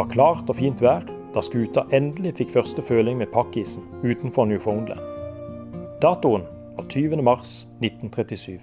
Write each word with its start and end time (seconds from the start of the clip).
var 0.00 0.08
klart 0.08 0.48
og 0.48 0.56
fint 0.56 0.80
vær 0.80 1.02
da 1.34 1.42
skuta 1.44 1.82
endelig 1.92 2.38
fikk 2.38 2.54
første 2.54 2.82
føling 2.84 3.18
med 3.20 3.28
pakkisen 3.34 3.84
utenfor 4.00 4.46
Newfoundland. 4.48 5.02
Datoen 6.00 6.46
var 6.78 6.86
20. 6.88 7.20
mars 7.20 7.50
1937, 7.84 8.56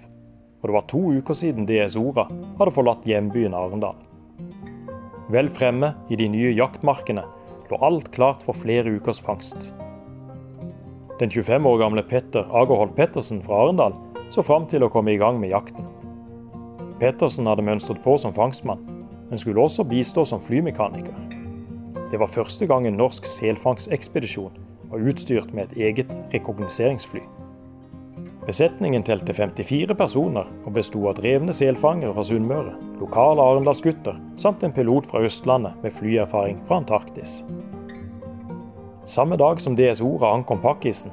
og 0.58 0.66
det 0.66 0.74
var 0.74 0.88
to 0.90 1.02
uker 1.20 1.38
siden 1.38 1.68
DS 1.68 1.94
Ora 2.00 2.26
hadde 2.58 2.74
forlatt 2.74 3.06
hjembyen 3.06 3.54
Arendal. 3.54 3.94
Vel 5.30 5.52
fremme 5.54 5.92
i 6.10 6.18
de 6.18 6.26
nye 6.32 6.50
jaktmarkene 6.56 7.22
lå 7.70 7.80
alt 7.86 8.10
klart 8.10 8.42
for 8.42 8.58
flere 8.58 8.90
ukers 8.98 9.22
fangst. 9.22 9.70
Den 11.22 11.30
25 11.30 11.70
år 11.70 11.80
gamle 11.84 12.02
Petter 12.02 12.50
Agerholt 12.50 12.98
Pettersen 12.98 13.44
fra 13.46 13.62
Arendal 13.62 13.94
så 14.34 14.42
fram 14.42 14.66
til 14.66 14.82
å 14.82 14.90
komme 14.90 15.14
i 15.14 15.22
gang 15.22 15.38
med 15.38 15.54
jakten. 15.54 15.86
Pettersen 16.98 17.46
hadde 17.46 17.62
mønstret 17.62 18.02
på 18.02 18.18
som 18.18 18.34
fangstmann, 18.34 18.82
men 19.28 19.38
skulle 19.38 19.60
også 19.60 19.84
bistå 19.84 20.24
som 20.24 20.40
flymekaniker. 20.40 21.14
Det 22.10 22.20
var 22.20 22.32
første 22.32 22.66
gang 22.66 22.86
en 22.86 22.96
norsk 22.96 23.26
selfangstekspedisjon 23.28 24.64
var 24.88 25.04
utstyrt 25.10 25.52
med 25.52 25.68
et 25.68 25.90
eget 25.90 26.14
rekognoseringsfly. 26.32 27.20
Besetningen 28.48 29.02
telte 29.04 29.34
54 29.36 29.92
personer 29.94 30.46
og 30.64 30.72
besto 30.72 31.02
av 31.10 31.18
drevne 31.18 31.52
selfangere 31.52 32.14
fra 32.16 32.24
Sunnmøre, 32.24 32.72
lokale 32.96 33.44
arendalsgutter 33.44 34.16
samt 34.40 34.64
en 34.64 34.72
pilot 34.72 35.10
fra 35.10 35.20
Østlandet 35.28 35.76
med 35.82 35.92
flyerfaring 35.92 36.62
fra 36.68 36.78
Antarktis. 36.80 37.42
Samme 39.04 39.36
dag 39.36 39.60
som 39.60 39.76
DS 39.76 40.00
Ora 40.00 40.32
ankom 40.32 40.62
pakkisen, 40.64 41.12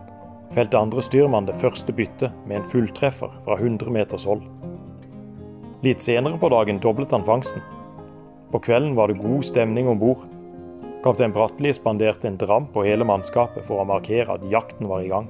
felte 0.55 0.80
andre 0.80 1.04
styrmann 1.04 1.48
det 1.48 1.58
første 1.60 1.91
byttet 1.96 2.32
med 2.48 2.62
en 2.62 2.70
fulltreffer 2.72 3.36
fra 3.44 3.60
100 3.60 3.91
meters 3.91 4.24
hold. 4.24 4.44
Litt 5.84 6.02
senere 6.02 6.40
på 6.40 6.50
dagen 6.50 6.80
doblet 6.80 7.12
han 7.12 7.27
fangsten. 7.27 7.60
På 8.56 8.60
kvelden 8.60 8.96
var 8.96 9.08
det 9.08 9.14
god 9.14 9.44
stemning 9.44 9.88
om 9.88 10.00
bord. 10.00 10.22
Kaptein 11.04 11.34
Bratteli 11.36 11.74
spanderte 11.74 12.28
en 12.28 12.38
dram 12.40 12.70
på 12.72 12.86
hele 12.88 13.04
mannskapet 13.04 13.66
for 13.68 13.82
å 13.82 13.88
markere 13.90 14.38
at 14.38 14.46
jakten 14.48 14.88
var 14.88 15.04
i 15.04 15.10
gang. 15.12 15.28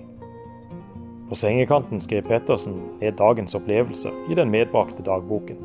På 1.26 1.34
sengekanten 1.34 2.04
skrev 2.06 2.30
Pettersen 2.30 2.78
ned 3.00 3.18
dagens 3.18 3.58
opplevelser 3.58 4.14
i 4.30 4.38
den 4.38 4.54
medbrakte 4.54 5.02
dagboken. 5.02 5.58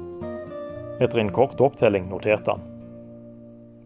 Etter 1.05 1.21
en 1.21 1.35
kort 1.37 1.61
opptelling 1.61 2.09
noterte 2.09 2.57
han. 2.57 2.65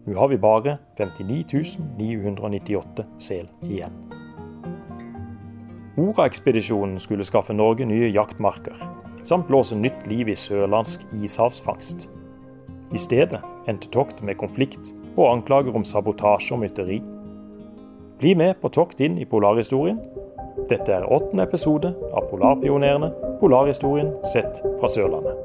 Nå 0.07 0.15
har 0.23 0.31
vi 0.31 0.39
bare 0.39 0.79
59 0.95 1.75
998 1.99 3.09
sel 3.19 3.51
igjen. 3.59 4.01
Ora-ekspedisjonen 5.99 6.95
skulle 6.95 7.27
skaffe 7.27 7.51
Norge 7.51 7.91
nye 7.91 8.07
jaktmarker, 8.07 8.79
samt 9.27 9.51
blåse 9.51 9.75
nytt 9.75 10.07
liv 10.07 10.31
i 10.31 10.43
sørlandsk 10.47 11.03
ishavsfangst. 11.19 12.13
I 12.93 12.97
stedet 12.97 13.41
endte 13.67 13.89
toktet 13.89 14.23
med 14.23 14.37
konflikt 14.37 14.93
og 15.15 15.31
anklager 15.31 15.75
om 15.75 15.83
sabotasje 15.83 16.53
og 16.55 16.61
mytteri. 16.61 17.01
Bli 18.19 18.35
med 18.35 18.55
på 18.61 18.69
tokt 18.69 19.01
inn 19.01 19.17
i 19.17 19.25
polarhistorien. 19.25 19.99
Dette 20.69 20.93
er 20.93 21.09
åttende 21.11 21.43
episode 21.43 21.91
av 22.15 22.29
Polarpionerene, 22.29 23.11
polarhistorien 23.41 24.13
sett 24.31 24.61
fra 24.79 24.89
Sørlandet. 24.89 25.35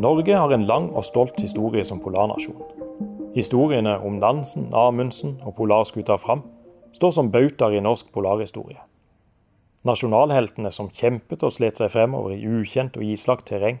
Norge 0.00 0.34
har 0.36 0.52
en 0.52 0.66
lang 0.68 0.90
og 0.94 1.04
stolt 1.04 1.40
historie 1.40 1.84
som 1.84 2.00
polarnasjon. 2.00 2.62
Historiene 3.34 3.98
om 4.00 4.20
Nansen, 4.20 4.68
Amundsen 4.72 5.40
og 5.44 5.56
polarskuta 5.58 6.16
Fram 6.16 6.44
står 6.96 7.10
som 7.10 7.32
bautaer 7.32 7.76
i 7.76 7.82
norsk 7.84 8.12
polarhistorie. 8.14 8.78
Nasjonalheltene 9.86 10.72
som 10.74 10.88
kjempet 10.90 11.44
og 11.46 11.52
slet 11.54 11.78
seg 11.78 11.92
fremover 11.92 12.34
i 12.34 12.46
ukjent 12.58 12.96
og 12.98 13.04
islagt 13.06 13.46
terreng. 13.50 13.78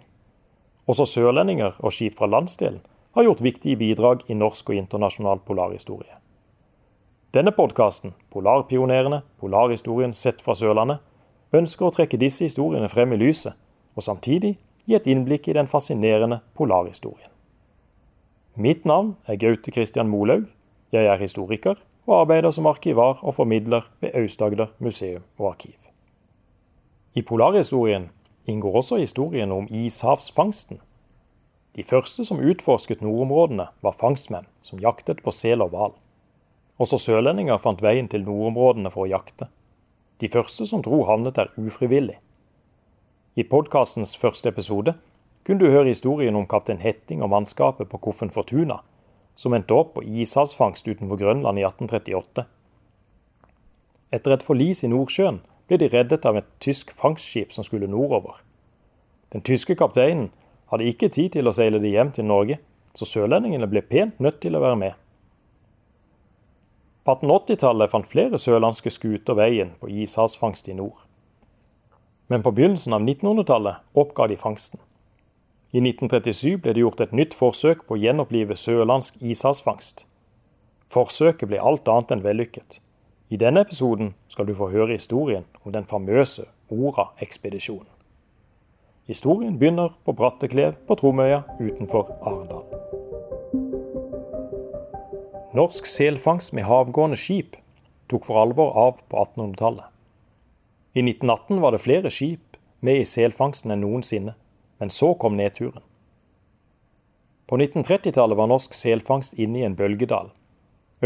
Også 0.86 1.06
sørlendinger 1.10 1.74
og 1.80 1.94
skip 1.94 2.18
fra 2.18 2.28
landsdelen 2.30 2.82
har 3.16 3.26
gjort 3.26 3.42
viktige 3.42 3.78
bidrag 3.80 4.22
i 4.30 4.36
norsk 4.38 4.70
og 4.70 4.78
internasjonal 4.78 5.40
polarhistorie. 5.46 6.14
Denne 7.34 7.52
podkasten, 7.52 8.14
Polarpionerene, 8.30 9.22
polarhistorien 9.40 10.14
sett 10.14 10.42
fra 10.44 10.54
Sørlandet, 10.54 11.00
ønsker 11.52 11.88
å 11.88 11.94
trekke 11.96 12.20
disse 12.20 12.44
historiene 12.46 12.88
frem 12.92 13.12
i 13.12 13.18
lyset, 13.20 13.56
og 13.96 14.04
samtidig 14.04 14.54
gi 14.86 14.96
et 14.96 15.08
innblikk 15.10 15.48
i 15.48 15.56
den 15.56 15.68
fascinerende 15.68 16.38
polarhistorien. 16.54 17.32
Mitt 18.56 18.86
navn 18.88 19.16
er 19.26 19.40
Gaute 19.40 19.72
Christian 19.72 20.08
Molaug. 20.08 20.46
Jeg 20.92 21.08
er 21.10 21.20
historiker 21.20 21.80
og 22.06 22.20
arbeider 22.20 22.54
som 22.54 22.68
arkivar 22.70 23.18
og 23.22 23.34
formidler 23.34 23.90
ved 24.00 24.14
Aust-Agder 24.14 24.70
museum 24.78 25.26
og 25.38 25.50
arkiv. 25.50 25.85
I 27.16 27.22
polarhistorien 27.22 28.10
inngår 28.44 28.74
også 28.76 28.98
historien 29.00 29.52
om 29.52 29.64
ishavsfangsten. 29.72 30.82
De 31.72 31.84
første 31.84 32.26
som 32.28 32.42
utforsket 32.44 33.00
nordområdene, 33.00 33.70
var 33.80 33.96
fangstmenn 33.96 34.44
som 34.62 34.82
jaktet 34.84 35.22
på 35.24 35.32
sel 35.32 35.64
og 35.64 35.72
hval. 35.72 35.94
Også 36.76 36.98
sørlendinger 37.00 37.56
fant 37.62 37.80
veien 37.80 38.10
til 38.12 38.26
nordområdene 38.26 38.92
for 38.92 39.06
å 39.06 39.10
jakte. 39.14 39.48
De 40.20 40.28
første 40.28 40.68
som 40.68 40.84
dro, 40.84 41.06
havnet 41.08 41.40
der 41.40 41.54
ufrivillig. 41.56 42.18
I 43.36 43.48
podkastens 43.48 44.12
første 44.20 44.52
episode 44.52 44.98
kunne 45.48 45.64
du 45.64 45.72
høre 45.72 45.88
historien 45.88 46.36
om 46.36 46.44
kaptein 46.44 46.84
Hetting 46.84 47.24
og 47.24 47.32
mannskapet 47.32 47.88
på 47.88 48.00
Koffen 48.04 48.32
Fortuna, 48.32 48.82
som 49.36 49.56
endte 49.56 49.72
opp 49.72 49.94
på 49.96 50.04
ishavsfangst 50.04 50.84
utenfor 50.84 51.16
Grønland 51.20 51.60
i 51.60 51.64
1838. 51.64 52.44
Etter 54.12 54.36
et 54.36 54.44
forlis 54.44 54.84
i 54.84 54.92
Nordsjøen 54.92 55.40
ble 55.68 55.78
de 55.80 55.88
reddet 55.90 56.26
av 56.26 56.36
et 56.38 56.48
tysk 56.62 56.92
fangstskip 56.94 57.52
som 57.52 57.64
skulle 57.66 57.90
nordover. 57.90 58.42
Den 59.32 59.42
tyske 59.42 59.74
kapteinen 59.74 60.30
hadde 60.70 60.86
ikke 60.86 61.10
tid 61.12 61.34
til 61.34 61.48
å 61.48 61.54
seile 61.54 61.80
de 61.82 61.90
hjem 61.90 62.12
til 62.14 62.26
Norge, 62.26 62.58
så 62.96 63.06
sørlendingene 63.08 63.68
ble 63.70 63.82
pent 63.84 64.20
nødt 64.22 64.40
til 64.40 64.56
å 64.56 64.62
være 64.62 64.78
med. 64.80 64.94
På 67.06 67.14
1880-tallet 67.14 67.92
fant 67.92 68.08
flere 68.10 68.38
sørlandske 68.40 68.90
skuter 68.90 69.36
veien 69.38 69.74
på 69.80 69.90
ishavsfangst 69.90 70.66
i 70.72 70.74
nord. 70.74 71.04
Men 72.26 72.42
på 72.42 72.50
begynnelsen 72.50 72.96
av 72.96 73.04
1900-tallet 73.04 73.84
oppga 73.94 74.26
de 74.26 74.38
fangsten. 74.40 74.80
I 75.70 75.82
1937 75.82 76.56
ble 76.62 76.74
det 76.74 76.82
gjort 76.82 77.02
et 77.04 77.14
nytt 77.14 77.34
forsøk 77.38 77.84
på 77.86 77.94
å 77.94 78.00
gjenopplive 78.00 78.56
sørlandsk 78.58 79.20
ishavsfangst. 79.22 80.02
Forsøket 80.90 81.50
ble 81.50 81.62
alt 81.62 81.86
annet 81.90 82.16
enn 82.16 82.24
vellykket. 82.26 82.80
I 83.30 83.38
denne 83.38 83.62
episoden 83.66 84.14
skal 84.30 84.46
du 84.46 84.54
få 84.58 84.70
høre 84.74 84.98
historien 84.98 85.46
om 85.66 85.72
den 85.74 85.84
famøse 85.84 86.46
Ora-ekspedisjonen. 86.70 87.90
Historien 89.06 89.58
begynner 89.58 89.92
på 90.04 90.12
Bratteklev 90.12 90.78
på 90.86 90.94
Tromøya 90.98 91.42
utenfor 91.60 92.14
Arendal. 92.22 92.64
Norsk 95.54 95.86
selfangst 95.86 96.52
med 96.54 96.66
havgående 96.66 97.18
skip 97.18 97.56
tok 98.10 98.26
for 98.26 98.40
alvor 98.40 98.74
av 98.78 98.98
på 99.10 99.18
1800-tallet. 99.22 99.86
I 100.94 101.04
1918 101.04 101.60
var 101.60 101.74
det 101.74 101.84
flere 101.84 102.10
skip 102.10 102.56
med 102.80 103.02
i 103.02 103.08
selfangsten 103.08 103.74
enn 103.74 103.82
noensinne. 103.84 104.34
Men 104.78 104.90
så 104.90 105.14
kom 105.14 105.36
nedturen. 105.36 105.80
På 107.48 107.56
1930-tallet 107.56 108.36
var 108.36 108.50
norsk 108.50 108.74
selfangst 108.74 109.38
inne 109.40 109.62
i 109.62 109.64
en 109.64 109.76
bølgedal. 109.78 110.28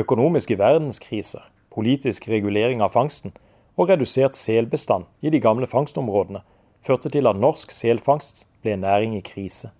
Økonomiske 0.00 0.56
verdenskriser, 0.58 1.44
politisk 1.70 2.28
regulering 2.28 2.82
av 2.82 2.94
fangsten 2.96 3.34
og 3.80 3.88
redusert 3.88 4.36
selbestand 4.36 5.08
i 5.24 5.32
de 5.32 5.40
gamle 5.40 5.66
fangstområdene 5.66 6.42
førte 6.84 7.08
til 7.12 7.28
at 7.30 7.38
norsk 7.40 7.72
selfangst 7.72 8.44
ble 8.60 8.74
en 8.76 8.84
næring 8.84 9.16
i 9.16 9.24
krise. 9.24 9.70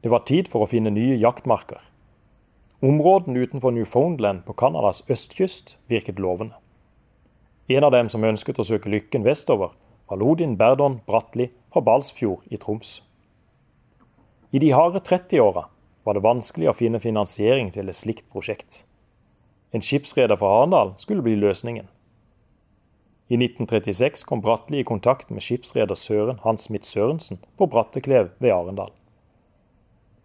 Det 0.00 0.12
var 0.12 0.24
tid 0.28 0.48
for 0.52 0.64
å 0.64 0.68
finne 0.68 0.92
nye 0.92 1.18
jaktmarker. 1.20 1.80
Områdene 2.84 3.44
utenfor 3.44 3.72
Newfoundland 3.72 4.44
på 4.48 4.56
Canadas 4.60 5.02
østkyst 5.08 5.76
virket 5.88 6.20
lovende. 6.20 6.56
En 7.68 7.84
av 7.84 7.92
dem 7.92 8.10
som 8.12 8.24
ønsket 8.24 8.60
å 8.60 8.66
søke 8.68 8.92
lykken 8.92 9.24
vestover, 9.24 9.72
var 10.08 10.20
Lodin 10.20 10.58
Berdon 10.60 10.98
Bratli 11.06 11.48
fra 11.72 11.80
Balsfjord 11.80 12.44
i 12.52 12.60
Troms. 12.60 12.98
I 14.52 14.60
de 14.60 14.74
harde 14.76 15.00
30-åra 15.00 15.64
var 16.04 16.16
det 16.16 16.24
vanskelig 16.24 16.68
å 16.68 16.76
finne 16.76 17.00
finansiering 17.00 17.72
til 17.72 17.88
et 17.88 17.96
slikt 17.96 18.28
prosjekt. 18.32 18.84
En 19.72 19.82
skipsreder 19.82 20.36
fra 20.36 20.52
Arendal 20.60 20.92
skulle 21.00 21.24
bli 21.24 21.38
løsningen. 21.40 21.88
I 23.28 23.34
1936 23.34 24.24
kom 24.24 24.40
Bratli 24.44 24.78
i 24.78 24.84
kontakt 24.84 25.30
med 25.30 25.40
skipsreder 25.42 25.96
Søren 25.96 26.42
Hans 26.42 26.66
Smith 26.68 26.84
Sørensen 26.84 27.38
på 27.56 27.66
Bratteklev 27.66 28.28
ved 28.38 28.52
Arendal. 28.52 28.92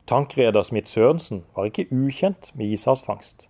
Tankreder 0.07 0.62
Smith 0.62 0.88
Sørensen 0.88 1.46
var 1.56 1.69
ikke 1.69 1.88
ukjent 1.92 2.51
med 2.56 2.74
ishavsfangst. 2.75 3.50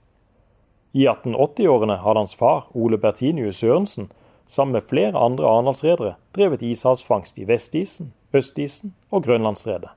I 0.94 1.08
1880-årene 1.08 1.98
hadde 2.04 2.20
hans 2.20 2.36
far, 2.36 2.68
Ole 2.74 2.98
Bertinius 2.98 3.56
Sørensen, 3.56 4.12
sammen 4.48 4.74
med 4.74 4.82
flere 4.90 5.18
andre 5.18 5.46
arendalsredere 5.48 6.14
drevet 6.36 6.62
ishavsfangst 6.62 7.38
i 7.38 7.48
Vestisen, 7.48 8.14
Østisen 8.34 8.96
og 9.12 9.24
Grønlandsredet. 9.24 9.90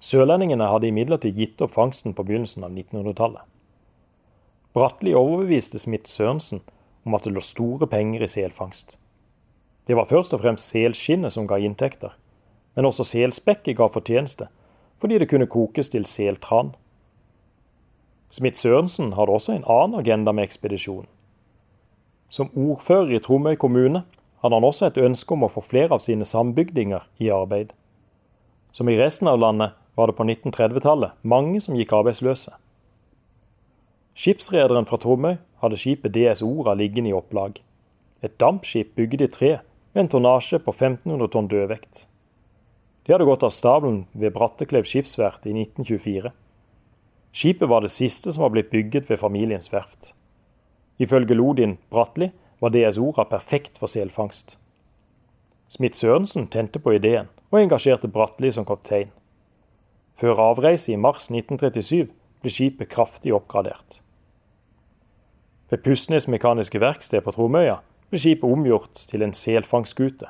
Sørlendingene 0.00 0.66
hadde 0.66 0.88
imidlertid 0.88 1.36
gitt 1.36 1.60
opp 1.62 1.76
fangsten 1.76 2.14
på 2.14 2.24
begynnelsen 2.26 2.64
av 2.64 2.72
1900-tallet. 2.72 3.44
Bratli 4.72 5.12
overbeviste 5.14 5.78
Smith 5.78 6.08
Sørensen 6.08 6.62
om 7.04 7.14
at 7.14 7.24
det 7.24 7.32
lå 7.34 7.42
store 7.42 7.86
penger 7.86 8.22
i 8.22 8.28
selfangst. 8.30 8.98
Det 9.86 9.96
var 9.98 10.06
først 10.10 10.34
og 10.34 10.42
fremst 10.42 10.70
selskinnet 10.70 11.34
som 11.34 11.48
ga 11.50 11.58
inntekter, 11.58 12.14
men 12.76 12.86
også 12.86 13.04
selspekket 13.04 13.76
ga 13.76 13.88
fortjeneste, 13.90 14.46
fordi 15.02 15.18
det 15.18 15.28
kunne 15.30 15.50
kokes 15.50 15.90
til 15.90 16.06
seltran. 16.06 16.74
Smith 18.30 18.56
Sørensen 18.56 19.12
hadde 19.12 19.34
også 19.34 19.52
en 19.52 19.66
annen 19.66 19.98
agenda 19.98 20.32
med 20.32 20.46
ekspedisjonen. 20.46 21.08
Som 22.32 22.48
ordfører 22.56 23.10
i 23.12 23.20
Tromøy 23.20 23.58
kommune 23.60 24.04
hadde 24.40 24.56
han 24.56 24.64
også 24.64 24.88
et 24.88 24.98
ønske 25.02 25.34
om 25.34 25.44
å 25.44 25.50
få 25.52 25.60
flere 25.60 25.92
av 25.92 26.00
sine 26.00 26.24
sambygdinger 26.24 27.04
i 27.20 27.28
arbeid. 27.34 27.74
Som 28.72 28.88
i 28.88 28.96
resten 28.96 29.28
av 29.28 29.36
landet 29.42 29.76
var 29.98 30.08
det 30.08 30.16
på 30.16 30.24
1930-tallet 30.24 31.18
mange 31.22 31.60
som 31.60 31.76
gikk 31.76 31.92
arbeidsløse. 31.92 32.54
Skipsrederen 34.14 34.84
fra 34.84 34.98
Tromøy 35.00 35.38
hadde 35.62 35.78
skipet 35.80 36.12
DS 36.12 36.42
Ora 36.44 36.74
liggende 36.76 37.10
i 37.10 37.16
opplag. 37.16 37.62
Et 38.22 38.34
dampskip 38.40 38.94
bygget 38.96 39.24
i 39.24 39.30
tre 39.32 39.52
med 39.94 40.04
en 40.04 40.10
tonnasje 40.12 40.60
på 40.60 40.74
1500 40.74 41.32
tonn 41.32 41.48
dødvekt. 41.48 42.06
De 43.06 43.14
hadde 43.14 43.26
gått 43.26 43.42
av 43.42 43.54
stabelen 43.54 44.04
ved 44.12 44.34
Bratteklev 44.36 44.84
skipsverft 44.86 45.48
i 45.48 45.54
1924. 45.56 46.30
Skipet 47.32 47.68
var 47.68 47.80
det 47.80 47.90
siste 47.90 48.32
som 48.32 48.44
var 48.44 48.52
blitt 48.54 48.70
bygget 48.70 49.08
ved 49.10 49.18
familiens 49.18 49.72
verft. 49.72 50.12
Ifølge 51.00 51.34
Lodin 51.34 51.78
Bratli 51.90 52.28
var 52.60 52.70
DS 52.70 53.00
Ora 53.00 53.24
perfekt 53.24 53.80
for 53.80 53.90
selfangst. 53.90 54.58
Smith 55.72 55.96
Sørensen 55.96 56.46
tente 56.52 56.78
på 56.78 56.92
ideen, 56.92 57.30
og 57.50 57.62
engasjerte 57.62 58.08
Bratli 58.12 58.52
som 58.52 58.66
kaptein. 58.68 59.08
Før 60.20 60.38
avreise 60.52 60.92
i 60.92 61.00
mars 61.00 61.30
1937 61.32 62.12
ble 62.42 62.52
skipet 62.52 62.90
kraftig 62.92 63.34
oppgradert. 63.34 64.00
Ved 65.70 65.82
Pustnes 65.86 66.28
Mekaniske 66.28 66.80
Verksted 66.82 67.24
på 67.24 67.32
Tromøya 67.32 67.78
ble 68.10 68.20
skipet 68.20 68.44
omgjort 68.44 69.06
til 69.08 69.24
en 69.24 69.32
selfangstskute. 69.32 70.28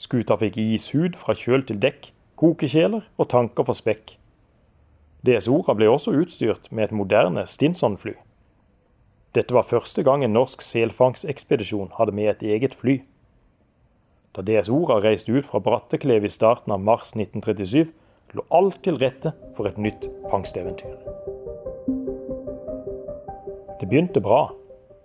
Skuta 0.00 0.36
fikk 0.40 0.56
ishud 0.60 1.18
fra 1.20 1.34
kjøl 1.36 1.66
til 1.68 1.80
dekk, 1.82 2.12
kokekjeler 2.40 3.04
og 3.16 3.28
tanker 3.32 3.66
for 3.68 3.76
spekk. 3.76 4.14
DS 5.26 5.48
Ora 5.50 5.74
ble 5.74 5.88
også 5.90 6.14
utstyrt 6.14 6.70
med 6.70 6.88
et 6.88 6.96
moderne 6.96 7.46
Stinson-fly. 7.50 8.14
Dette 9.34 9.52
var 9.52 9.66
første 9.68 10.04
gang 10.06 10.22
en 10.24 10.32
norsk 10.36 10.62
selfangstekspedisjon 10.64 11.92
hadde 11.98 12.14
med 12.16 12.30
et 12.30 12.44
eget 12.54 12.76
fly. 12.76 13.00
Da 14.36 14.44
DS 14.44 14.70
Ora 14.72 15.00
reiste 15.02 15.32
ut 15.32 15.48
fra 15.48 15.60
Bratteklev 15.60 16.24
i 16.24 16.32
starten 16.32 16.72
av 16.72 16.80
mars 16.84 17.12
1937, 17.16 17.90
lå 18.36 18.44
alt 18.54 18.82
til 18.84 18.98
rette 19.00 19.32
for 19.56 19.68
et 19.68 19.78
nytt 19.80 20.06
fangsteventyr. 20.30 20.96
Det 23.80 23.88
begynte 23.88 24.20
bra. 24.20 24.50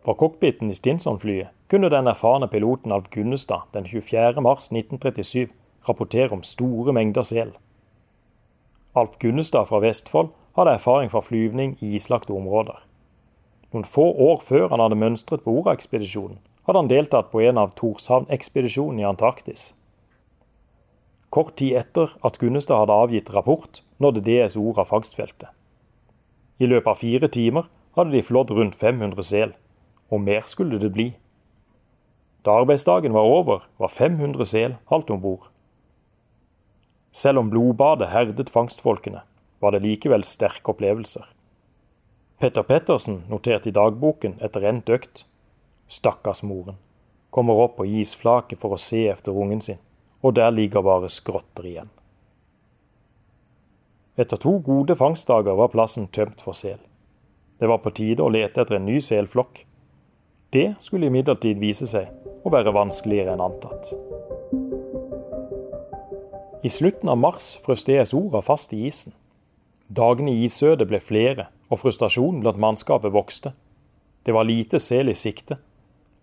Fra 0.01 0.15
cockpiten 0.17 0.71
i 0.71 0.75
Stinson-flyet 0.75 1.51
kunne 1.69 1.89
den 1.93 2.07
erfarne 2.07 2.47
piloten 2.51 2.91
Alf 2.91 3.09
Gunnestad 3.13 3.69
den 3.73 3.85
24.3.1937 3.85 5.51
rapportere 5.87 6.31
om 6.31 6.43
store 6.43 6.93
mengder 6.93 7.23
sel. 7.23 7.51
Alf 8.95 9.17
Gunnestad 9.19 9.69
fra 9.69 9.79
Vestfold 9.79 10.31
hadde 10.57 10.75
erfaring 10.75 11.11
fra 11.11 11.21
flyvning 11.23 11.77
i 11.79 11.93
islagte 11.95 12.33
områder. 12.33 12.81
Noen 13.71 13.87
få 13.87 14.09
år 14.11 14.41
før 14.43 14.67
han 14.73 14.83
hadde 14.83 14.99
mønstret 14.99 15.45
på 15.45 15.53
Ora-ekspedisjonen, 15.61 16.39
hadde 16.67 16.79
han 16.81 16.89
deltatt 16.91 17.31
på 17.31 17.39
en 17.45 17.57
av 17.61 17.71
Torshavn-ekspedisjonene 17.79 19.05
i 19.05 19.07
Antarktis. 19.07 19.71
Kort 21.31 21.55
tid 21.55 21.77
etter 21.79 22.11
at 22.27 22.37
Gunnestad 22.41 22.81
hadde 22.81 22.95
avgitt 23.05 23.29
rapport, 23.31 23.79
nådde 24.03 24.23
DSO 24.25 24.73
Rafagstfeltet. 24.75 25.47
I 26.59 26.67
løpet 26.67 26.91
av 26.91 26.99
fire 26.99 27.29
timer 27.31 27.69
hadde 27.95 28.11
de 28.11 28.23
flådd 28.23 28.51
rundt 28.51 28.75
500 28.75 29.23
sel, 29.23 29.53
og 30.11 30.21
mer 30.21 30.43
skulle 30.45 30.79
det 30.81 30.91
bli. 30.91 31.07
Da 32.43 32.57
arbeidsdagen 32.59 33.15
var 33.15 33.29
over, 33.31 33.63
var 33.79 33.87
500 33.87 34.45
sel 34.49 34.75
halvt 34.91 35.13
om 35.15 35.21
bord. 35.23 35.47
Selv 37.11 37.39
om 37.39 37.51
blodbadet 37.51 38.09
herdet 38.11 38.49
fangstfolkene, 38.49 39.21
var 39.61 39.71
det 39.71 39.83
likevel 39.85 40.23
sterke 40.27 40.73
opplevelser. 40.73 41.23
Petter 42.41 42.65
Pettersen 42.65 43.21
noterte 43.29 43.69
i 43.69 43.75
dagboken 43.75 44.39
etter 44.41 44.63
endt 44.65 44.89
økt. 44.89 45.23
Stakkars 45.87 46.41
moren. 46.43 46.79
Kommer 47.29 47.59
opp 47.61 47.77
på 47.77 47.85
isflaket 47.85 48.59
for 48.59 48.73
å 48.73 48.81
se 48.81 49.05
efter 49.11 49.35
ungen 49.37 49.61
sin, 49.61 49.77
og 50.21 50.35
der 50.37 50.53
ligger 50.53 50.83
bare 50.85 51.09
skrotter 51.09 51.65
igjen. 51.65 51.89
Etter 54.19 54.37
to 54.37 54.57
gode 54.61 54.95
fangstdager 54.95 55.55
var 55.57 55.71
plassen 55.73 56.07
tømt 56.13 56.43
for 56.45 56.53
sel. 56.57 56.79
Det 57.59 57.69
var 57.69 57.81
på 57.81 57.93
tide 57.95 58.23
å 58.23 58.29
lete 58.29 58.61
etter 58.61 58.77
en 58.77 58.85
ny 58.85 58.99
selflokk. 59.01 59.63
Det 60.51 60.73
skulle 60.83 61.07
imidlertid 61.07 61.61
vise 61.61 61.87
seg 61.87 62.11
å 62.43 62.51
være 62.51 62.73
vanskeligere 62.75 63.33
enn 63.35 63.43
antatt. 63.45 63.93
I 66.61 66.69
slutten 66.69 67.09
av 67.09 67.17
mars 67.17 67.55
frøs 67.63 67.85
DS 67.87 68.13
Ora 68.13 68.43
fast 68.45 68.73
i 68.73 68.83
isen. 68.85 69.15
Dagene 69.89 70.33
i 70.35 70.43
isødet 70.45 70.85
ble 70.87 70.99
flere, 71.01 71.47
og 71.71 71.81
frustrasjonen 71.81 72.43
blant 72.43 72.59
mannskapet 72.61 73.13
vokste. 73.15 73.53
Det 74.25 74.35
var 74.35 74.45
lite 74.45 74.79
sel 74.79 75.09
i 75.09 75.15
sikte. 75.17 75.57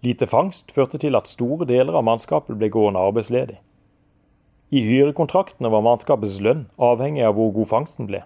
Lite 0.07 0.29
fangst 0.31 0.71
førte 0.73 1.01
til 1.03 1.19
at 1.19 1.27
store 1.27 1.67
deler 1.67 1.97
av 1.99 2.07
mannskapet 2.07 2.55
ble 2.59 2.71
gående 2.71 3.03
arbeidsledig. 3.03 3.59
I 4.69 4.83
hyrekontraktene 4.85 5.71
var 5.73 5.85
mannskapets 5.85 6.41
lønn 6.45 6.67
avhengig 6.77 7.23
av 7.25 7.39
hvor 7.39 7.55
god 7.57 7.71
fangsten 7.71 8.09
ble. 8.09 8.21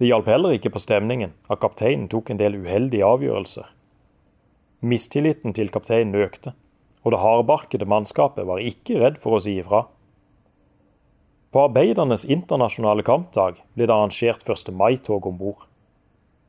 Det 0.00 0.08
hjalp 0.08 0.28
heller 0.28 0.54
ikke 0.56 0.72
på 0.72 0.80
stemningen 0.80 1.34
at 1.52 1.60
kapteinen 1.60 2.06
tok 2.12 2.30
en 2.32 2.40
del 2.40 2.56
uheldige 2.56 3.04
avgjørelser. 3.04 3.66
Mistilliten 4.80 5.52
til 5.56 5.68
kapteinen 5.72 6.16
økte, 6.20 6.54
og 7.04 7.12
det 7.12 7.20
hardbarkede 7.20 7.88
mannskapet 7.88 8.48
var 8.48 8.64
ikke 8.64 8.98
redd 9.02 9.20
for 9.20 9.36
å 9.36 9.42
si 9.44 9.58
ifra. 9.60 9.84
På 11.52 11.66
arbeidernes 11.68 12.26
internasjonale 12.28 13.04
kampdag 13.04 13.60
ble 13.76 13.86
det 13.86 13.92
arrangert 13.92 14.44
1. 14.44 14.72
mai-tog 14.72 15.28
om 15.28 15.38
bord. 15.40 15.68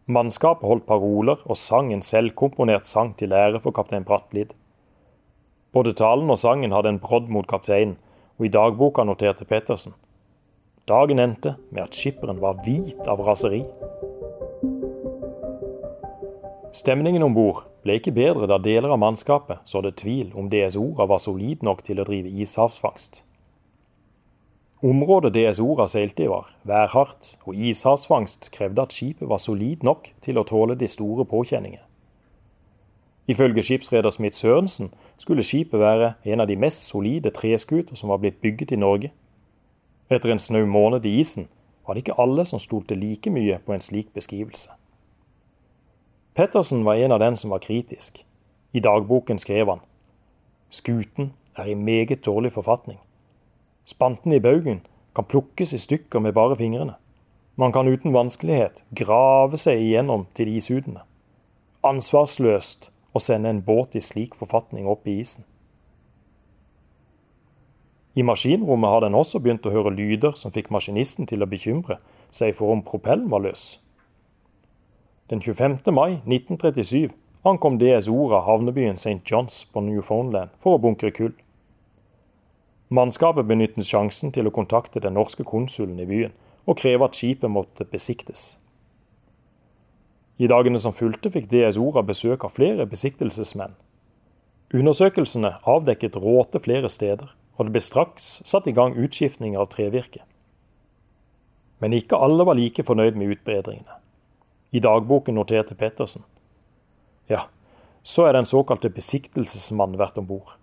Mannskapet 0.07 0.67
holdt 0.67 0.87
paroler 0.87 1.43
og 1.43 1.59
sang 1.59 1.91
en 1.91 2.03
selvkomponert 2.03 2.87
sang 2.87 3.13
til 3.19 3.35
ære 3.35 3.59
for 3.63 3.75
kaptein 3.75 4.07
Brattlid. 4.07 4.55
Både 5.75 5.91
talen 5.95 6.31
og 6.31 6.39
sangen 6.39 6.71
hadde 6.71 6.95
en 6.95 6.99
brodd 7.03 7.27
mot 7.31 7.47
kapteinen, 7.47 7.97
og 8.37 8.45
i 8.45 8.51
dagboka 8.53 9.03
noterte 9.03 9.45
Pettersen. 9.45 9.93
Dagen 10.87 11.19
endte 11.19 11.55
med 11.69 11.83
at 11.83 11.95
skipperen 11.97 12.39
var 12.41 12.61
hvit 12.63 13.09
av 13.09 13.19
raseri. 13.25 13.63
Stemningen 16.77 17.25
om 17.25 17.33
bord 17.33 17.63
ble 17.83 17.97
ikke 17.97 18.13
bedre 18.15 18.47
da 18.47 18.59
deler 18.61 18.93
av 18.93 19.01
mannskapet 19.01 19.63
sådde 19.65 19.95
tvil 19.99 20.29
om 20.37 20.51
DSO-a 20.51 21.07
var 21.09 21.23
solid 21.23 21.65
nok 21.65 21.81
til 21.87 21.99
å 21.99 22.05
drive 22.07 22.29
ishavsfangst. 22.43 23.23
Området 24.85 25.33
DSO-a 25.33 25.87
seilte 25.89 26.27
i 26.27 26.29
var 26.29 26.51
værhardt, 26.69 27.33
og 27.49 27.57
ishavsfangst 27.57 28.51
krevde 28.53 28.83
at 28.85 28.93
skipet 28.93 29.25
var 29.25 29.41
solid 29.41 29.81
nok 29.81 30.11
til 30.21 30.37
å 30.37 30.45
tåle 30.45 30.77
de 30.77 30.87
store 30.91 31.25
påkjenningene. 31.25 31.86
Ifølge 33.27 33.63
skipsreder 33.63 34.09
Smith 34.09 34.35
Sørensen 34.35 34.93
skulle 35.17 35.43
skipet 35.43 35.79
være 35.79 36.13
en 36.25 36.39
av 36.39 36.47
de 36.47 36.55
mest 36.55 36.87
solide 36.87 37.29
treskuter 37.29 37.95
som 37.95 38.09
var 38.09 38.17
blitt 38.23 38.41
bygget 38.41 38.71
i 38.71 38.79
Norge. 38.79 39.11
Etter 40.09 40.31
en 40.31 40.39
snau 40.39 40.65
måned 40.65 41.05
i 41.05 41.19
isen 41.19 41.49
var 41.85 41.93
det 41.93 42.05
ikke 42.05 42.19
alle 42.21 42.45
som 42.45 42.59
stolte 42.59 42.95
like 42.95 43.29
mye 43.29 43.59
på 43.65 43.73
en 43.73 43.83
slik 43.83 44.13
beskrivelse. 44.13 44.69
Pettersen 46.35 46.85
var 46.85 46.95
en 46.95 47.11
av 47.11 47.19
dem 47.19 47.35
som 47.35 47.51
var 47.51 47.59
kritisk. 47.59 48.23
I 48.73 48.79
dagboken 48.79 49.39
skrev 49.39 49.67
han 49.69 49.83
Skuten 50.69 51.33
er 51.55 51.65
i 51.65 51.73
meget 51.73 52.25
dårlig 52.25 52.51
forfatning. 52.53 52.99
Spanten 53.85 54.31
i 54.31 54.39
baugen 54.39 54.81
kan 55.15 55.25
plukkes 55.25 55.73
i 55.73 55.77
stykker 55.77 56.19
med 56.19 56.33
bare 56.33 56.55
fingrene. 56.55 56.93
Man 57.55 57.71
kan 57.71 57.87
uten 57.87 58.13
vanskelighet 58.13 58.83
grave 58.95 59.57
seg 59.57 59.79
igjennom 59.81 60.27
til 60.35 60.51
ishudene. 60.55 61.01
Ansvarsløst 61.83 62.91
å 63.17 63.23
sende 63.23 63.49
en 63.49 63.63
båt 63.65 63.97
i 63.97 64.01
slik 64.03 64.35
forfatning 64.37 64.87
opp 64.87 65.07
i 65.07 65.19
isen. 65.21 65.45
I 68.17 68.23
maskinrommet 68.25 68.89
har 68.89 69.03
den 69.05 69.17
også 69.17 69.37
begynt 69.43 69.65
å 69.69 69.73
høre 69.73 69.93
lyder 69.93 70.33
som 70.39 70.53
fikk 70.53 70.71
maskinisten 70.73 71.27
til 71.29 71.43
å 71.45 71.49
bekymre 71.49 71.99
seg 72.33 72.55
for 72.57 72.73
om 72.73 72.81
propellen 72.85 73.29
var 73.29 73.43
løs. 73.45 73.77
Den 75.29 75.43
25. 75.43 75.83
mai 75.93 76.21
1937 76.25 77.11
ankom 77.45 77.77
DS 77.77 78.07
Ora 78.09 78.41
havnebyen 78.47 78.97
St. 78.97 79.21
Johns 79.27 79.65
på 79.69 79.83
Newfoundland 79.85 80.55
for 80.63 80.77
å 80.77 80.81
bunkre 80.81 81.11
kull. 81.13 81.35
Mannskapet 82.89 83.45
benyttet 83.45 83.85
sjansen 83.85 84.31
til 84.33 84.47
å 84.47 84.55
kontakte 84.55 85.03
den 85.03 85.17
norske 85.19 85.43
konsulen 85.45 85.99
i 85.99 86.07
byen 86.09 86.33
og 86.65 86.79
kreve 86.81 87.05
at 87.05 87.19
skipet 87.19 87.51
måtte 87.51 87.85
besiktes. 87.85 88.55
I 90.37 90.47
dagene 90.47 90.79
som 90.79 90.93
fulgte 90.93 91.31
fikk 91.33 91.49
DS 91.49 91.79
Ora 91.81 92.03
besøk 92.05 92.45
av 92.45 92.53
flere 92.53 92.85
besiktelsesmenn. 92.89 93.73
Undersøkelsene 94.75 95.55
avdekket 95.65 96.17
råte 96.21 96.61
flere 96.61 96.89
steder, 96.91 97.31
og 97.57 97.65
det 97.65 97.73
ble 97.73 97.81
straks 97.81 98.27
satt 98.45 98.67
i 98.69 98.75
gang 98.75 98.93
utskiftninger 98.99 99.57
av 99.57 99.71
trevirke. 99.73 100.21
Men 101.81 101.95
ikke 101.97 102.19
alle 102.21 102.45
var 102.45 102.57
like 102.57 102.83
fornøyd 102.85 103.17
med 103.17 103.37
utbedringene. 103.37 103.97
I 104.75 104.81
dagboken 104.83 105.37
noterte 105.37 105.77
Pettersen. 105.77 106.25
Ja, 107.29 107.47
så 108.03 108.27
er 108.27 108.35
den 108.35 108.45
såkalte 108.45 108.91
besiktelsesmannen 108.93 109.97
vært 109.99 110.19
om 110.19 110.27
bord. 110.27 110.53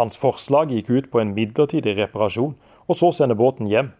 Hans 0.00 0.16
forslag 0.18 0.72
gikk 0.74 0.90
ut 0.90 1.10
på 1.12 1.20
en 1.22 1.34
midlertidig 1.36 1.94
reparasjon 1.98 2.56
og 2.88 2.98
så 2.98 3.12
sende 3.14 3.36
båten 3.38 3.68
hjem. 3.70 3.92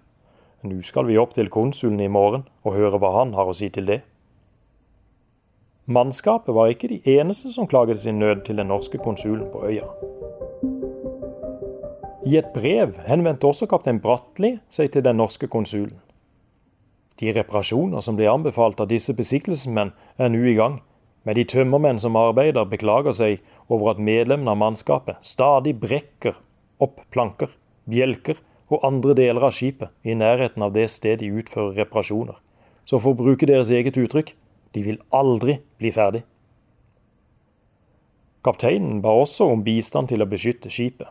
Nå 0.65 0.81
skal 0.83 1.07
vi 1.07 1.21
opp 1.21 1.37
til 1.37 1.53
konsulen 1.53 2.01
i 2.03 2.11
morgen 2.11 2.49
og 2.65 2.75
høre 2.75 2.99
hva 2.99 3.13
han 3.21 3.37
har 3.39 3.47
å 3.47 3.55
si 3.55 3.69
til 3.71 3.87
det. 3.87 4.01
Mannskapet 5.87 6.55
var 6.55 6.71
ikke 6.73 6.89
de 6.89 7.01
eneste 7.19 7.51
som 7.53 7.67
klaget 7.69 7.99
sin 8.01 8.19
nød 8.19 8.45
til 8.47 8.57
den 8.57 8.71
norske 8.73 8.99
konsulen 8.99 9.51
på 9.53 9.67
øya. 9.69 9.85
I 12.27 12.39
et 12.39 12.47
brev 12.55 12.95
henvendte 13.07 13.45
også 13.45 13.67
kaptein 13.69 14.01
Bratli 14.01 14.55
seg 14.73 14.95
til 14.95 15.05
den 15.05 15.21
norske 15.21 15.47
konsulen. 15.47 15.99
De 17.21 17.29
reparasjoner 17.37 18.01
som 18.01 18.17
ble 18.17 18.31
anbefalt 18.33 18.81
av 18.81 18.89
disse 18.89 19.13
besiktelsesmenn, 19.13 19.93
er 20.17 20.33
nå 20.33 20.41
i 20.49 20.55
gang, 20.57 20.79
men 21.25 21.37
de 21.37 21.45
tømmermenn 21.45 22.01
som 22.01 22.17
arbeider, 22.17 22.65
beklager 22.65 23.13
seg 23.13 23.45
over 23.69 23.93
at 23.93 24.01
medlemmene 24.01 24.55
av 24.55 24.63
mannskapet 24.63 25.21
stadig 25.21 25.77
brekker 25.81 26.41
opp 26.81 27.05
planker, 27.13 27.53
bjelker 27.85 28.41
og 28.73 28.89
andre 28.89 29.13
deler 29.21 29.51
av 29.51 29.53
skipet 29.53 29.93
i 30.03 30.17
nærheten 30.17 30.65
av 30.65 30.73
det 30.73 30.89
stedet 30.91 31.21
de 31.21 31.29
utfører 31.43 31.77
reparasjoner. 31.83 32.41
Så 32.89 32.97
for 32.99 33.13
å 33.13 33.21
bruke 33.21 33.47
deres 33.47 33.69
eget 33.69 34.01
uttrykk 34.01 34.33
de 34.75 34.83
vil 34.83 35.01
aldri 35.15 35.59
bli 35.79 35.93
ferdig. 35.95 36.25
Kapteinen 38.45 39.01
ba 39.01 39.15
også 39.17 39.47
om 39.53 39.63
bistand 39.65 40.11
til 40.11 40.21
å 40.21 40.29
beskytte 40.29 40.73
skipet. 40.73 41.09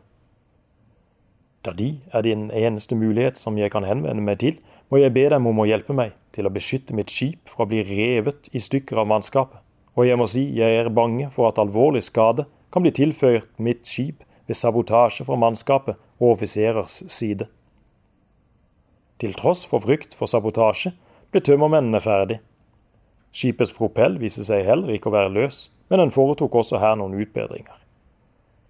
Da 1.63 1.72
de 1.74 1.96
er 2.12 2.25
din 2.25 2.50
eneste 2.51 2.96
mulighet 3.00 3.39
som 3.39 3.58
jeg 3.58 3.72
kan 3.72 3.88
henvende 3.88 4.22
meg 4.22 4.41
til, 4.43 4.60
må 4.91 5.00
jeg 5.00 5.13
be 5.15 5.24
dem 5.32 5.48
om 5.50 5.62
å 5.63 5.65
hjelpe 5.65 5.96
meg 5.96 6.12
til 6.36 6.46
å 6.46 6.51
beskytte 6.53 6.93
mitt 6.93 7.10
skip 7.10 7.50
fra 7.50 7.63
å 7.65 7.70
bli 7.72 7.82
revet 7.88 8.51
i 8.53 8.62
stykker 8.62 9.00
av 9.00 9.08
mannskapet, 9.10 9.58
og 9.96 10.05
jeg 10.05 10.20
må 10.20 10.27
si 10.29 10.43
jeg 10.58 10.77
er 10.82 10.91
bange 10.93 11.29
for 11.34 11.48
at 11.50 11.62
alvorlig 11.62 12.03
skade 12.03 12.46
kan 12.74 12.84
bli 12.84 12.91
tilføyet 12.93 13.48
mitt 13.58 13.88
skip 13.88 14.22
ved 14.46 14.60
sabotasje 14.60 15.25
fra 15.25 15.38
mannskapet 15.39 15.98
og 16.20 16.36
offiserers 16.36 17.00
side. 17.08 17.48
Til 19.22 19.34
tross 19.39 19.63
for 19.70 19.82
frykt 19.86 20.13
for 20.17 20.29
sabotasje 20.29 20.91
ble 21.32 21.41
tømmermennene 21.41 22.01
ferdig. 22.03 22.41
Skipets 23.34 23.74
propell 23.74 24.20
viste 24.22 24.46
seg 24.46 24.66
heller 24.68 24.94
ikke 24.94 25.10
å 25.10 25.16
være 25.16 25.34
løs, 25.34 25.68
men 25.90 26.00
den 26.04 26.13
foretok 26.13 26.56
også 26.62 26.78
her 26.82 26.96
noen 27.00 27.18
utbedringer. 27.18 27.80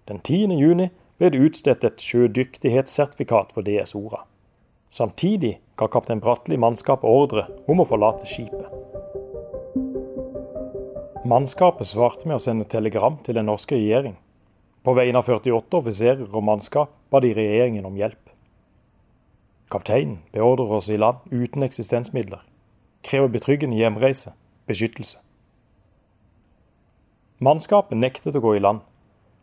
Den 0.08 0.20
10. 0.24 0.56
juni 0.56 0.90
ble 1.20 1.30
det 1.32 1.42
utstedt 1.46 1.84
et 1.84 2.00
sjødyktighetssertifikat 2.00 3.52
for 3.52 3.64
DS 3.66 3.94
Ora. 3.96 4.24
Samtidig 4.94 5.58
ga 5.76 5.88
kaptein 5.90 6.22
Bratli 6.22 6.56
mannskapet 6.60 7.08
ordre 7.08 7.46
om 7.68 7.82
å 7.82 7.88
forlate 7.88 8.28
skipet. 8.30 8.68
Mannskapet 11.24 11.88
svarte 11.88 12.28
med 12.28 12.36
å 12.36 12.42
sende 12.42 12.68
telegram 12.68 13.16
til 13.24 13.38
den 13.38 13.48
norske 13.48 13.76
regjering. 13.76 14.18
På 14.84 14.92
vegne 14.96 15.20
av 15.20 15.28
48 15.28 15.80
offiserer 15.80 16.24
og 16.28 16.44
mannskap 16.44 16.92
ba 17.10 17.20
de 17.24 17.32
regjeringen 17.36 17.86
om 17.88 17.96
hjelp. 17.96 18.20
Kapteinen 19.72 20.18
beordrer 20.36 20.76
oss 20.76 20.90
i 20.92 21.00
land 21.00 21.24
uten 21.32 21.64
eksistensmidler, 21.64 22.42
krever 23.02 23.32
betryggende 23.32 23.80
hjemreise, 23.80 24.34
beskyttelse. 24.70 25.20
Mannskapet 27.44 27.98
nektet 27.98 28.36
å 28.38 28.42
gå 28.44 28.56
i 28.56 28.62
land, 28.62 28.80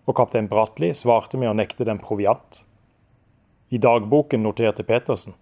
og 0.07 0.17
kaptein 0.17 0.49
Bratli 0.49 0.93
svarte 0.97 1.37
med 1.37 1.51
å 1.51 1.57
nekte 1.57 1.85
dem 1.85 2.01
proviant. 2.01 2.63
I 3.69 3.79
dagboken 3.79 4.43
noterte 4.43 4.83
Petersen 4.83 5.35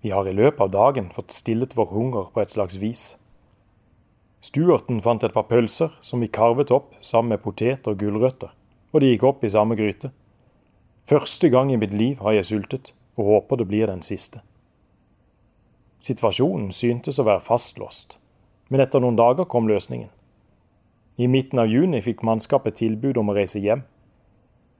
vi 0.00 0.10
har 0.10 0.28
i 0.28 0.32
løpet 0.32 0.60
av 0.60 0.70
dagen 0.70 1.10
fått 1.12 1.34
stillet 1.36 1.76
vår 1.76 1.90
hunger 1.92 2.30
på 2.32 2.40
et 2.40 2.50
slags 2.50 2.78
vis. 2.80 3.02
Stuarten 4.40 5.02
fant 5.04 5.24
et 5.24 5.34
par 5.34 5.44
pølser 5.50 5.92
som 6.00 6.24
vi 6.24 6.30
karvet 6.32 6.72
opp 6.72 6.94
sammen 7.04 7.34
med 7.34 7.42
poteter 7.44 7.92
og 7.92 8.00
gulrøtter, 8.00 8.54
og 8.92 9.00
de 9.00 9.10
gikk 9.10 9.26
opp 9.28 9.44
i 9.44 9.52
samme 9.52 9.76
gryte. 9.76 10.08
Første 11.04 11.50
gang 11.52 11.72
i 11.72 11.76
mitt 11.76 11.92
liv 11.92 12.22
har 12.24 12.38
jeg 12.38 12.48
sultet, 12.48 12.94
og 13.20 13.28
håper 13.28 13.60
det 13.60 13.68
blir 13.68 13.92
den 13.92 14.00
siste. 14.00 14.40
Situasjonen 16.00 16.70
syntes 16.72 17.20
å 17.20 17.26
være 17.28 17.44
fastlåst, 17.44 18.16
men 18.70 18.80
etter 18.80 19.02
noen 19.02 19.18
dager 19.18 19.48
kom 19.50 19.68
løsningen. 19.68 20.08
I 21.20 21.26
midten 21.28 21.58
av 21.60 21.68
juni 21.68 22.00
fikk 22.00 22.22
mannskapet 22.24 22.78
tilbud 22.80 23.18
om 23.20 23.28
å 23.28 23.36
reise 23.36 23.60
hjem. 23.60 23.82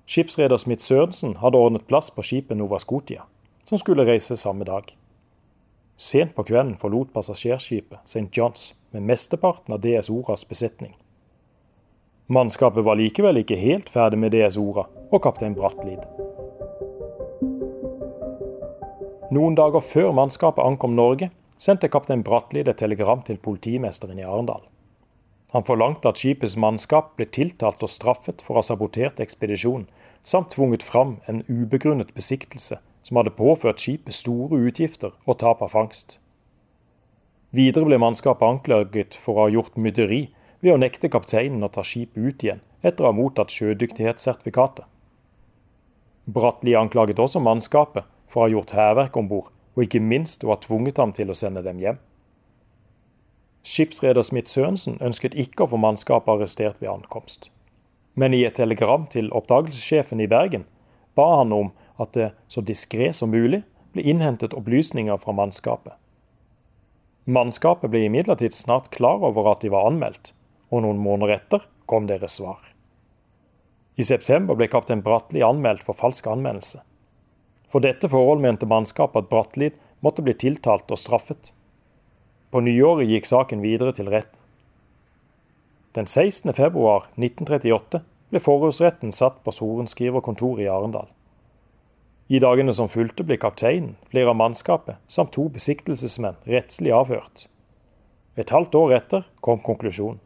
Skipsreder 0.08 0.56
Smith 0.56 0.82
Sørensen 0.82 1.36
hadde 1.42 1.58
ordnet 1.58 1.86
plass 1.90 2.08
på 2.14 2.24
skipet 2.24 2.56
Nova 2.56 2.78
Scotia, 2.80 3.26
som 3.66 3.78
skulle 3.78 4.06
reise 4.08 4.38
samme 4.40 4.64
dag. 4.64 4.94
Sent 6.00 6.32
på 6.34 6.46
kvelden 6.48 6.78
forlot 6.80 7.12
passasjerskipet 7.12 8.06
St. 8.08 8.30
Johns 8.32 8.70
med 8.94 9.04
mesteparten 9.10 9.76
av 9.76 9.82
DS 9.84 10.08
Oras 10.10 10.46
besetning. 10.48 10.94
Mannskapet 12.30 12.86
var 12.86 12.96
likevel 12.96 13.42
ikke 13.42 13.58
helt 13.58 13.90
ferdig 13.90 14.22
med 14.22 14.32
DS 14.32 14.56
Ora 14.56 14.86
og 15.10 15.20
kaptein 15.22 15.56
Brattlid. 15.58 16.00
Noen 19.30 19.58
dager 19.58 19.82
før 19.84 20.14
mannskapet 20.16 20.64
ankom 20.64 20.96
Norge, 20.96 21.28
sendte 21.60 21.90
kaptein 21.92 22.24
Bratli 22.24 22.62
et 22.64 22.78
telegram 22.80 23.20
til 23.26 23.36
politimesteren 23.36 24.18
i 24.18 24.24
Arendal. 24.24 24.62
Han 25.52 25.66
forlangte 25.66 26.08
at 26.08 26.20
skipets 26.22 26.56
mannskap 26.56 27.16
ble 27.18 27.26
tiltalt 27.26 27.82
og 27.84 27.90
straffet 27.90 28.40
for 28.46 28.54
å 28.54 28.62
ha 28.62 28.66
sabotert 28.66 29.20
ekspedisjonen, 29.20 29.88
samt 30.24 30.54
tvunget 30.54 30.84
fram 30.86 31.18
en 31.28 31.42
ubegrunnet 31.48 32.14
besiktelse 32.16 32.78
som 33.02 33.18
hadde 33.18 33.34
påført 33.36 33.82
skipet 33.82 34.14
store 34.14 34.60
utgifter 34.68 35.12
og 35.26 35.40
tap 35.42 35.62
av 35.64 35.72
fangst. 35.74 36.18
Videre 37.50 37.88
ble 37.88 37.98
mannskapet 37.98 38.46
anklaget 38.46 39.16
for 39.18 39.34
å 39.34 39.48
ha 39.48 39.52
gjort 39.52 39.76
mytteri 39.76 40.28
ved 40.62 40.74
å 40.76 40.80
nekte 40.80 41.10
kapteinen 41.12 41.66
å 41.66 41.72
ta 41.72 41.82
skipet 41.84 42.20
ut 42.20 42.44
igjen 42.46 42.64
etter 42.80 43.04
å 43.04 43.10
ha 43.10 43.16
mottatt 43.16 43.52
sjødyktighetssertifikatet. 43.52 44.86
Bratli 46.30 46.76
anklaget 46.78 47.18
også 47.18 47.42
mannskapet 47.42 48.06
for 48.30 48.44
å 48.44 48.46
ha 48.46 48.52
gjort 48.54 48.76
hærverk 48.76 49.16
om 49.18 49.28
bord, 49.28 49.50
og 49.76 49.84
ikke 49.86 50.02
minst 50.02 50.44
å 50.44 50.52
ha 50.52 50.58
tvunget 50.60 50.98
ham 50.98 51.12
til 51.16 51.30
å 51.30 51.36
sende 51.38 51.62
dem 51.66 51.80
hjem. 51.82 51.98
Skipsreder 53.66 54.24
Smith 54.24 54.48
Sørensen 54.48 54.96
ønsket 55.04 55.36
ikke 55.36 55.66
å 55.66 55.72
få 55.72 55.80
mannskapet 55.80 56.32
arrestert 56.32 56.80
ved 56.80 56.90
ankomst. 56.92 57.50
Men 58.14 58.34
i 58.34 58.42
et 58.44 58.56
telegram 58.56 59.04
til 59.10 59.30
oppdagelsessjefen 59.36 60.20
i 60.20 60.28
Bergen 60.30 60.64
ba 61.18 61.26
han 61.38 61.52
om 61.52 61.70
at 62.00 62.14
det 62.16 62.30
så 62.48 62.64
diskré 62.64 63.12
som 63.12 63.32
mulig 63.34 63.62
ble 63.92 64.04
innhentet 64.06 64.56
opplysninger 64.56 65.18
fra 65.20 65.34
mannskapet. 65.36 65.94
Mannskapet 67.30 67.92
ble 67.92 68.06
imidlertid 68.06 68.54
snart 68.56 68.88
klar 68.94 69.20
over 69.26 69.52
at 69.52 69.62
de 69.62 69.70
var 69.70 69.86
anmeldt, 69.90 70.32
og 70.72 70.86
noen 70.86 71.02
måneder 71.02 71.36
etter 71.36 71.66
kom 71.90 72.08
deres 72.08 72.38
svar. 72.40 72.62
I 74.00 74.06
september 74.06 74.56
ble 74.56 74.70
kaptein 74.72 75.02
Bratli 75.04 75.42
anmeldt 75.44 75.84
for 75.84 75.98
falsk 75.98 76.26
anmeldelse. 76.30 76.80
For 77.70 77.82
dette 77.84 78.08
forhold 78.10 78.42
mente 78.42 78.66
mannskapet 78.66 79.24
at 79.24 79.30
Bratteli 79.30 79.70
måtte 80.02 80.24
bli 80.26 80.34
tiltalt 80.34 80.90
og 80.90 80.98
straffet. 80.98 81.52
På 82.50 82.62
nyåret 82.64 83.08
gikk 83.10 83.28
saken 83.30 83.62
videre 83.62 83.94
til 83.94 84.10
retten. 84.10 84.36
Den 85.94 86.06
16. 86.06 86.52
februar 86.54 87.08
1938 87.18 88.02
ble 88.30 88.42
forhørsretten 88.42 89.14
satt 89.14 89.40
på 89.44 89.54
sorenskriverkontoret 89.54 90.66
i 90.66 90.70
Arendal. 90.70 91.08
I 92.30 92.38
dagene 92.38 92.70
som 92.74 92.88
fulgte, 92.88 93.24
ble 93.26 93.40
kapteinen, 93.42 93.96
flere 94.10 94.30
av 94.30 94.38
mannskapet 94.38 95.00
samt 95.10 95.34
to 95.34 95.48
besiktelsesmenn 95.50 96.38
rettslig 96.46 96.94
avhørt. 96.94 97.48
Et 98.38 98.54
halvt 98.54 98.78
år 98.78 98.94
etter 99.00 99.26
kom 99.42 99.58
konklusjonen. 99.66 100.22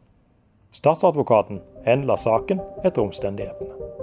Statsadvokaten 0.75 1.63
henla 1.85 2.17
saken 2.19 2.61
etter 2.83 3.01
omstendighetene. 3.01 3.94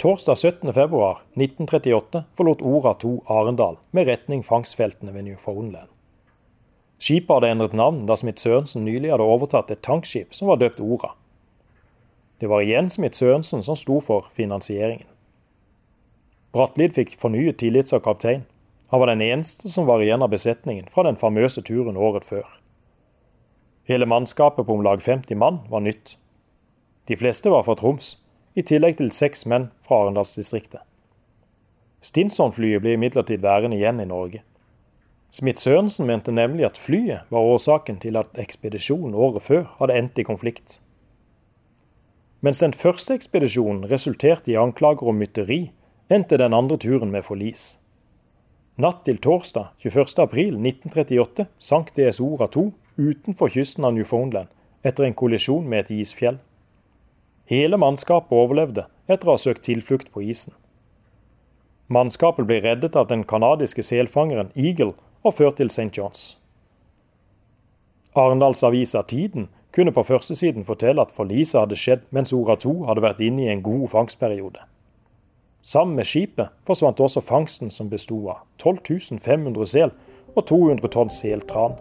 Torsdag 0.00 0.34
17.2.1938 0.34 2.22
forlot 2.32 2.62
Ora 2.62 2.94
2 2.94 3.22
Arendal 3.26 3.76
med 3.90 4.06
retning 4.06 4.44
fangstfeltene 4.44 5.12
ved 5.14 5.22
Newfoundland. 5.22 5.88
Skipet 6.98 7.34
hadde 7.34 7.50
endret 7.52 7.74
navn 7.76 8.06
da 8.08 8.16
Smith 8.16 8.40
Sørensen 8.40 8.86
nylig 8.88 9.10
hadde 9.12 9.26
overtatt 9.28 9.68
et 9.68 9.82
tankskip 9.84 10.32
som 10.32 10.48
var 10.48 10.56
døpt 10.62 10.80
Ora. 10.80 11.10
Det 12.40 12.48
var 12.48 12.64
igjen 12.64 12.88
Smith 12.88 13.18
Sørensen 13.20 13.60
som 13.66 13.76
sto 13.76 13.98
for 14.00 14.30
finansieringen. 14.32 15.04
Brattlid 16.56 16.96
fikk 16.96 17.12
fornyet 17.20 17.60
tillit 17.60 17.92
som 17.92 18.00
kaptein. 18.00 18.48
Han 18.88 19.04
var 19.04 19.12
den 19.12 19.20
eneste 19.20 19.68
som 19.68 19.84
var 19.84 20.00
igjen 20.00 20.24
av 20.24 20.32
besetningen 20.32 20.88
fra 20.88 21.04
den 21.04 21.20
famøse 21.20 21.60
turen 21.60 22.00
året 22.00 22.24
før. 22.24 22.48
Hele 23.84 24.08
mannskapet 24.08 24.64
på 24.64 24.80
om 24.80 24.88
lag 24.88 25.04
50 25.04 25.36
mann 25.36 25.60
var 25.68 25.84
nytt. 25.84 26.16
De 27.04 27.20
fleste 27.20 27.52
var 27.52 27.68
fra 27.68 27.76
Troms, 27.76 28.14
i 28.54 28.62
tillegg 28.66 28.98
til 28.98 29.12
seks 29.14 29.46
menn 29.46 29.70
fra 29.86 30.04
Arendalsdistriktet. 30.04 30.82
Stinson-flyet 32.02 32.82
ble 32.82 32.94
imidlertid 32.96 33.42
værende 33.44 33.76
igjen 33.76 34.00
i 34.00 34.08
Norge. 34.08 34.42
Smith 35.30 35.62
Sørensen 35.62 36.06
mente 36.06 36.32
nemlig 36.32 36.64
at 36.66 36.78
flyet 36.78 37.28
var 37.30 37.46
årsaken 37.52 38.00
til 38.02 38.16
at 38.18 38.38
ekspedisjonen 38.40 39.14
året 39.14 39.42
før 39.42 39.68
hadde 39.78 39.98
endt 39.98 40.18
i 40.18 40.26
konflikt. 40.26 40.80
Mens 42.40 42.58
den 42.58 42.72
første 42.72 43.14
ekspedisjonen 43.14 43.84
resulterte 43.90 44.50
i 44.50 44.58
anklager 44.58 45.06
om 45.12 45.20
mytteri, 45.20 45.70
endte 46.10 46.38
den 46.40 46.56
andre 46.56 46.78
turen 46.80 47.12
med 47.12 47.22
forlis. 47.22 47.76
Natt 48.80 49.04
til 49.04 49.20
torsdag 49.20 49.74
21.4.1938 49.84 51.46
sank 51.60 51.92
DSO-ra-2 51.94 52.70
utenfor 52.96 53.52
kysten 53.52 53.84
av 53.84 53.92
Newfoundland 53.94 54.48
etter 54.82 55.04
en 55.04 55.14
kollisjon 55.14 55.68
med 55.68 55.84
et 55.84 55.98
isfjell. 56.00 56.40
Hele 57.50 57.76
mannskapet 57.82 58.30
overlevde 58.30 58.84
etter 59.10 59.26
å 59.26 59.34
ha 59.34 59.40
søkt 59.42 59.64
tilflukt 59.66 60.12
på 60.14 60.22
isen. 60.22 60.54
Mannskapet 61.90 62.46
ble 62.46 62.60
reddet 62.62 62.94
av 62.94 63.08
den 63.10 63.24
canadiske 63.26 63.82
selfangeren 63.82 64.52
Eagle 64.54 64.92
og 65.26 65.34
ført 65.34 65.58
til 65.58 65.72
St. 65.72 65.90
Johns. 65.98 66.36
Arendalsavisa 68.14 69.02
Tiden 69.02 69.48
kunne 69.74 69.90
på 69.90 70.06
førstesiden 70.06 70.62
fortelle 70.66 71.02
at 71.02 71.10
forliset 71.14 71.58
hadde 71.58 71.78
skjedd 71.78 72.06
mens 72.14 72.30
Ora 72.34 72.54
2 72.54 72.76
hadde 72.86 73.02
vært 73.02 73.24
inne 73.26 73.48
i 73.48 73.50
en 73.50 73.66
god 73.66 73.88
fangstperiode. 73.96 74.62
Sammen 75.62 75.98
med 75.98 76.06
skipet 76.06 76.54
forsvant 76.62 77.02
også 77.02 77.20
fangsten 77.26 77.74
som 77.74 77.90
besto 77.90 78.22
av 78.30 78.46
12 78.62 79.18
500 79.18 79.66
sel 79.66 79.90
og 80.36 80.46
200 80.46 80.94
tonn 80.94 81.10
seltran. 81.10 81.74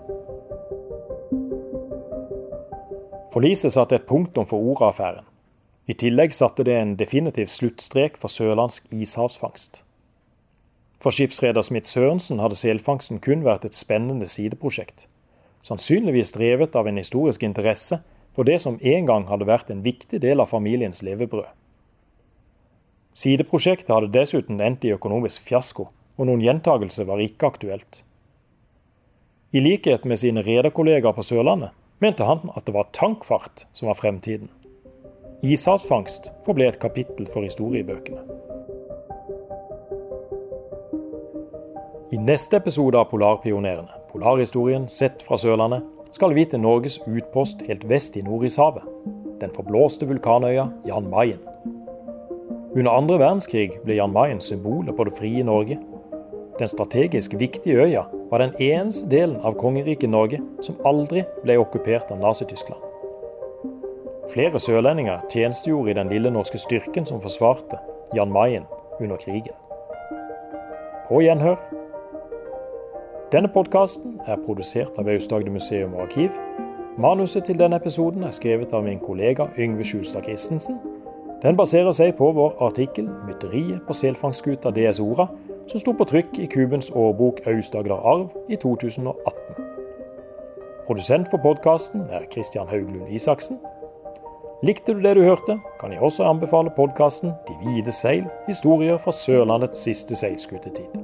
Forliset 3.29 3.77
satte 3.77 4.01
et 4.01 4.09
punktum 4.09 4.49
for 4.49 4.57
Ora-affæren. 4.57 5.28
I 5.89 5.97
tillegg 5.97 6.35
satte 6.37 6.63
det 6.63 6.75
en 6.77 6.95
definitiv 6.99 7.49
sluttstrek 7.49 8.19
for 8.21 8.29
sørlandsk 8.29 8.85
ishavsfangst. 8.93 9.83
For 11.01 11.15
skipsreder 11.15 11.65
Smith 11.65 11.89
Sørensen 11.89 12.41
hadde 12.43 12.59
selfangsten 12.59 13.23
kun 13.23 13.41
vært 13.47 13.65
et 13.65 13.77
spennende 13.77 14.27
sideprosjekt 14.29 15.07
sannsynligvis 15.65 16.31
drevet 16.31 16.75
av 16.75 16.87
en 16.87 16.99
historisk 16.99 17.43
interesse 17.43 17.99
for 18.35 18.47
det 18.47 18.59
som 18.63 18.79
en 18.81 19.07
gang 19.07 19.25
hadde 19.29 19.47
vært 19.49 19.71
en 19.73 19.83
viktig 19.83 20.21
del 20.23 20.39
av 20.39 20.51
familiens 20.51 21.03
levebrød. 21.03 21.49
Sideprosjektet 23.19 23.91
hadde 23.91 24.13
dessuten 24.13 24.61
endt 24.63 24.85
i 24.87 24.93
økonomisk 24.95 25.43
fiasko, 25.49 25.89
og 26.15 26.27
noen 26.27 26.43
gjentagelse 26.43 27.03
var 27.07 27.19
ikke 27.23 27.49
aktuelt. 27.49 28.03
I 29.51 29.59
likhet 29.65 30.05
med 30.05 30.21
sine 30.21 30.43
rederkollegaer 30.45 31.15
på 31.17 31.25
Sørlandet 31.25 31.73
mente 31.99 32.23
han 32.23 32.51
at 32.55 32.67
det 32.67 32.75
var 32.75 32.91
tankfart 32.95 33.65
som 33.73 33.89
var 33.89 33.97
fremtiden. 33.99 34.47
Ishavsfangst 35.39 36.33
forble 36.43 36.65
et 36.67 36.79
kapittel 36.79 37.27
for 37.31 37.45
historiebøkene. 37.47 38.19
I 42.11 42.17
neste 42.19 42.57
episode 42.59 42.99
av 42.99 43.07
Polarpionerene 43.07 44.01
Polarhistorien 44.11 44.89
sett 44.91 45.23
fra 45.23 45.37
Sørlandet 45.39 45.85
skal 46.11 46.35
vi 46.35 46.43
til 46.43 46.59
Norges 46.59 46.97
utpost 47.07 47.63
helt 47.69 47.85
vest 47.87 48.17
i 48.19 48.25
Nordishavet. 48.25 48.83
Den 49.39 49.55
forblåste 49.55 50.09
vulkanøya 50.09 50.67
Jan 50.89 51.07
Mayen. 51.07 51.39
Under 52.75 52.91
andre 52.91 53.21
verdenskrig 53.23 53.79
ble 53.85 53.95
Jan 53.95 54.11
Mayen 54.11 54.43
symbolet 54.43 54.97
på 54.97 55.07
det 55.07 55.15
frie 55.21 55.47
Norge. 55.47 55.79
Den 56.59 56.67
strategisk 56.67 57.39
viktige 57.39 57.79
øya 57.79 58.03
var 58.27 58.43
den 58.43 58.59
eneste 58.59 59.07
delen 59.07 59.39
av 59.39 59.55
kongeriket 59.55 60.11
Norge 60.11 60.43
som 60.59 60.83
aldri 60.83 61.23
ble 61.45 61.61
okkupert 61.63 62.11
av 62.11 62.19
Nazi-Tyskland. 62.19 62.88
Flere 64.33 64.59
sørlendinger 64.59 65.19
tjenestegjorde 65.31 65.91
i 65.91 65.93
den 65.93 66.09
lille 66.09 66.31
norske 66.31 66.57
styrken 66.57 67.05
som 67.05 67.21
forsvarte 67.21 67.77
Jan 68.15 68.31
Mayen 68.31 68.63
under 69.01 69.17
krigen. 69.17 69.55
På 71.07 71.21
gjenhør 71.21 71.55
denne 73.31 73.47
podkasten 73.53 74.19
er 74.25 74.37
produsert 74.45 74.97
av 74.97 75.09
Aust-Agder 75.09 75.51
museum 75.53 75.93
og 75.93 76.01
arkiv. 76.07 76.29
Manuset 76.97 77.43
til 77.45 77.59
denne 77.59 77.77
episoden 77.77 78.23
er 78.23 78.33
skrevet 78.33 78.73
av 78.73 78.83
min 78.83 78.99
kollega 78.99 79.45
Yngve 79.57 79.85
Skjulstad 79.85 80.25
Christensen. 80.25 80.79
Den 81.41 81.57
baserer 81.57 81.91
seg 81.91 82.15
på 82.17 82.31
vår 82.31 82.57
artikkel 82.59 83.05
'Mytteriet 83.05 83.85
på 83.87 83.93
selfangstskuta 83.93 84.71
DS 84.71 84.99
Ora', 84.99 85.29
som 85.67 85.79
sto 85.79 85.91
på 85.91 86.09
trykk 86.09 86.39
i 86.39 86.45
Kubens 86.45 86.89
årbok 86.89 87.41
Aust-Agder 87.45 88.01
arv 88.13 88.29
i 88.49 88.55
2018. 88.55 89.13
Produsent 90.87 91.27
for 91.29 91.37
podkasten 91.37 92.01
er 92.09 92.25
Christian 92.31 92.67
Hauglund 92.67 93.13
Isaksen. 93.13 93.59
Likte 94.59 94.91
du 94.91 94.99
det 94.99 95.13
du 95.15 95.21
hørte, 95.23 95.53
kan 95.79 95.93
jeg 95.93 96.01
også 96.03 96.25
anbefale 96.27 96.71
podkasten 96.75 97.31
'De 97.47 97.53
hvite 97.61 97.91
seil 97.95 98.25
historier 98.47 98.97
fra 98.97 99.11
Sørlandets 99.11 99.79
siste 99.79 100.15
seilskutetid'. 100.19 100.98